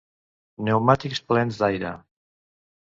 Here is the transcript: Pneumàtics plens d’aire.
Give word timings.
Pneumàtics 0.61 1.21
plens 1.29 1.61
d’aire. 1.63 1.95